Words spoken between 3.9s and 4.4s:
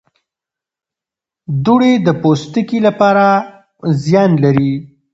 زیان